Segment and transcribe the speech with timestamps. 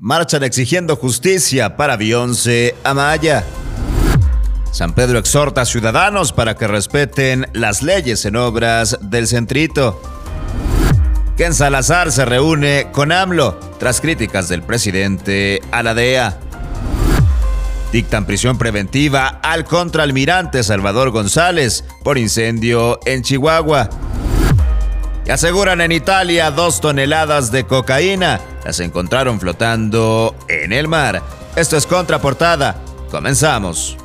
[0.00, 3.44] Marchan exigiendo justicia para Beyoncé Amaya.
[4.70, 10.00] San Pedro exhorta a ciudadanos para que respeten las leyes en obras del centrito.
[11.36, 16.38] Ken Salazar se reúne con AMLO tras críticas del presidente a la DEA.
[17.90, 23.90] Dictan prisión preventiva al contraalmirante Salvador González por incendio en Chihuahua.
[25.28, 28.40] Y aseguran en Italia dos toneladas de cocaína.
[28.64, 31.22] Las encontraron flotando en el mar.
[31.54, 32.82] Esto es Contraportada.
[33.10, 33.98] Comenzamos.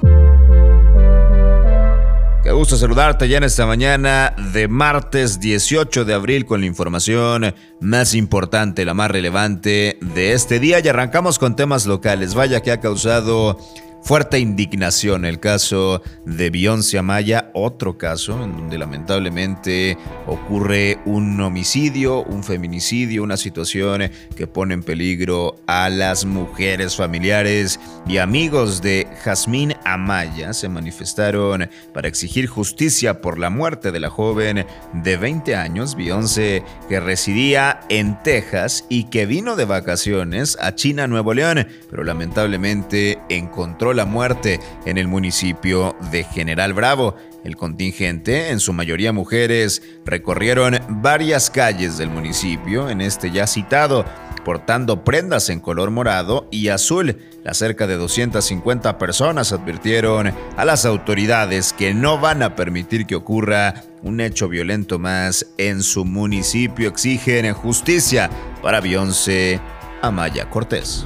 [2.43, 7.55] Qué gusto saludarte ya en esta mañana de martes 18 de abril con la información
[7.79, 12.35] más importante, la más relevante de este día y arrancamos con temas locales.
[12.35, 13.57] Vaya que ha causado
[14.03, 22.21] Fuerte indignación el caso de Beyoncé Amaya, otro caso en donde lamentablemente ocurre un homicidio,
[22.21, 29.07] un feminicidio, una situación que pone en peligro a las mujeres familiares y amigos de
[29.23, 35.55] Jazmín Amaya se manifestaron para exigir justicia por la muerte de la joven de 20
[35.55, 41.67] años, Beyoncé, que residía en Texas y que vino de vacaciones a China, Nuevo León,
[41.89, 47.15] pero lamentablemente encontró la muerte en el municipio de General Bravo.
[47.43, 54.05] El contingente, en su mayoría mujeres, recorrieron varias calles del municipio en este ya citado,
[54.43, 57.17] portando prendas en color morado y azul.
[57.43, 63.15] Las cerca de 250 personas advirtieron a las autoridades que no van a permitir que
[63.15, 66.89] ocurra un hecho violento más en su municipio.
[66.89, 68.29] Exigen justicia
[68.61, 69.59] para Beyoncé
[70.01, 71.05] Amaya Cortés.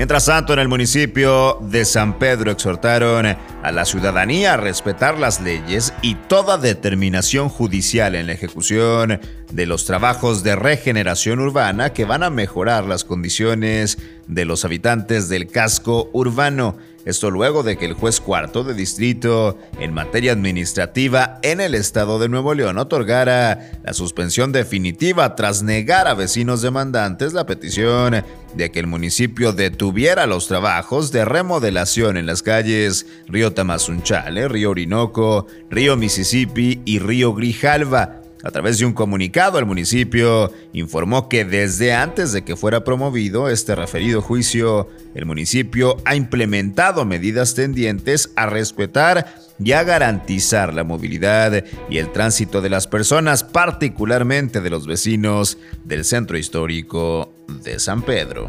[0.00, 5.42] Mientras tanto, en el municipio de San Pedro exhortaron a la ciudadanía a respetar las
[5.42, 9.20] leyes y toda determinación judicial en la ejecución
[9.52, 15.28] de los trabajos de regeneración urbana que van a mejorar las condiciones de los habitantes
[15.28, 16.78] del casco urbano.
[17.04, 22.18] Esto luego de que el juez cuarto de distrito en materia administrativa en el estado
[22.18, 28.22] de Nuevo León otorgara la suspensión definitiva tras negar a vecinos demandantes la petición
[28.54, 34.70] de que el municipio detuviera los trabajos de remodelación en las calles Río Tamazunchale, Río
[34.70, 41.44] Orinoco, Río Mississippi y Río Grijalva a través de un comunicado, el municipio informó que
[41.44, 48.30] desde antes de que fuera promovido este referido juicio, el municipio ha implementado medidas tendientes
[48.36, 54.70] a respetar y a garantizar la movilidad y el tránsito de las personas, particularmente de
[54.70, 58.48] los vecinos del centro histórico de San Pedro.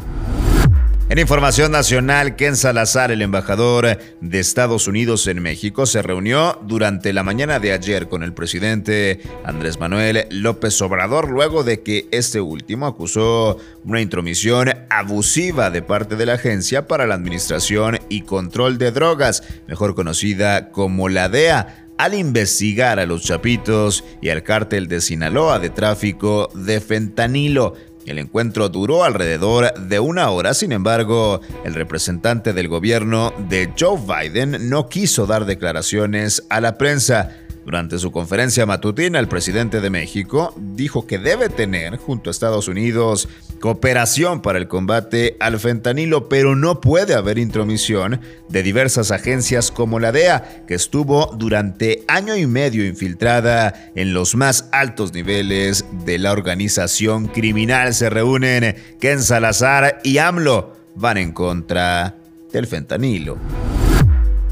[1.12, 7.12] En información nacional, Ken Salazar, el embajador de Estados Unidos en México, se reunió durante
[7.12, 12.40] la mañana de ayer con el presidente Andrés Manuel López Obrador luego de que este
[12.40, 18.78] último acusó una intromisión abusiva de parte de la Agencia para la Administración y Control
[18.78, 24.88] de Drogas, mejor conocida como la DEA al investigar a los Chapitos y al cártel
[24.88, 27.74] de Sinaloa de tráfico de fentanilo.
[28.06, 33.98] El encuentro duró alrededor de una hora, sin embargo, el representante del gobierno de Joe
[33.98, 37.41] Biden no quiso dar declaraciones a la prensa.
[37.64, 42.66] Durante su conferencia matutina, el presidente de México dijo que debe tener, junto a Estados
[42.66, 43.28] Unidos,
[43.60, 50.00] cooperación para el combate al fentanilo, pero no puede haber intromisión de diversas agencias como
[50.00, 56.18] la DEA, que estuvo durante año y medio infiltrada en los más altos niveles de
[56.18, 57.94] la organización criminal.
[57.94, 62.16] Se reúnen Ken Salazar y AMLO van en contra
[62.52, 63.38] del fentanilo.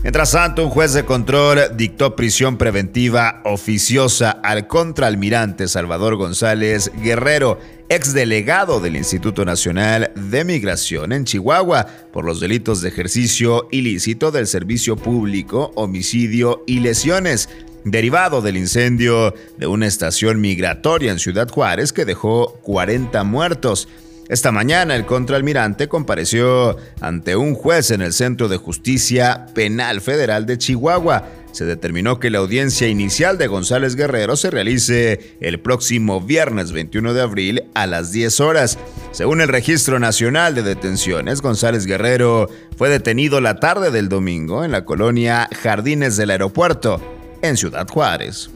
[0.02, 7.58] Mientras tanto, un juez de control dictó prisión preventiva oficiosa al contraalmirante Salvador González Guerrero,
[7.90, 14.46] exdelegado del Instituto Nacional de Migración en Chihuahua, por los delitos de ejercicio ilícito del
[14.46, 17.50] servicio público, homicidio y lesiones
[17.84, 23.86] derivado del incendio de una estación migratoria en Ciudad Juárez que dejó 40 muertos.
[24.30, 30.46] Esta mañana el contraalmirante compareció ante un juez en el Centro de Justicia Penal Federal
[30.46, 31.24] de Chihuahua.
[31.50, 37.12] Se determinó que la audiencia inicial de González Guerrero se realice el próximo viernes 21
[37.12, 38.78] de abril a las 10 horas.
[39.10, 44.70] Según el Registro Nacional de Detenciones, González Guerrero fue detenido la tarde del domingo en
[44.70, 47.00] la colonia Jardines del Aeropuerto,
[47.42, 48.48] en Ciudad Juárez.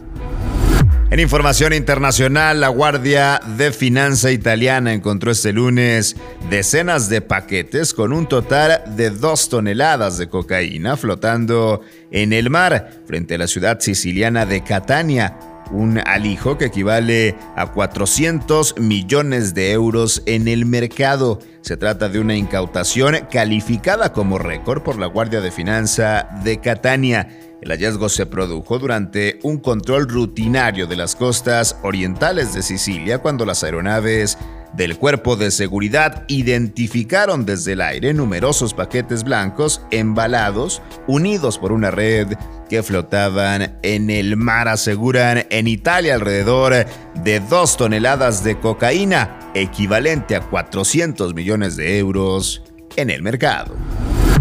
[1.15, 6.17] En información internacional, la Guardia de Finanza italiana encontró este lunes
[6.51, 12.91] decenas de paquetes con un total de dos toneladas de cocaína flotando en el mar
[13.07, 15.39] frente a la ciudad siciliana de Catania.
[15.71, 21.39] un alijo que equivale a 400 millones de euros en el mercado.
[21.61, 27.29] Se trata de una incautación calificada como récord por la Guardia de Finanza de Catania.
[27.65, 33.47] El hallazgo se produjo durante un control rutinario de las costas orientales de Sicilia cuando
[33.47, 34.37] las aeronaves
[34.75, 41.91] del cuerpo de seguridad identificaron desde el aire numerosos paquetes blancos embalados, unidos por una
[41.91, 42.35] red
[42.69, 44.69] que flotaban en el mar.
[44.69, 46.85] Aseguran en Italia alrededor
[47.15, 52.63] de dos toneladas de cocaína, equivalente a 400 millones de euros
[52.97, 53.75] en el mercado.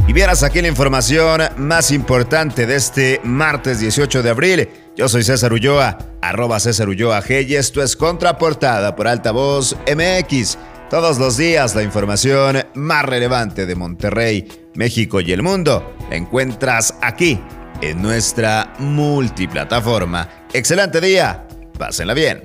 [0.07, 4.69] Y vieras aquí la información más importante de este martes 18 de abril.
[4.95, 10.57] Yo soy César Ulloa, arroba César Ulloa G y esto es Contraportada por Altavoz MX.
[10.89, 16.95] Todos los días la información más relevante de Monterrey, México y el mundo la encuentras
[17.01, 17.39] aquí
[17.81, 20.29] en nuestra multiplataforma.
[20.53, 21.47] Excelente día,
[21.79, 22.43] pásenla bien.